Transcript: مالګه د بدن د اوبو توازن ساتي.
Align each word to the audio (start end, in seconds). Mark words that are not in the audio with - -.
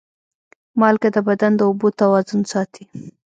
مالګه 0.79 1.09
د 1.15 1.17
بدن 1.27 1.51
د 1.55 1.61
اوبو 1.67 1.87
توازن 1.99 2.41
ساتي. 2.51 2.83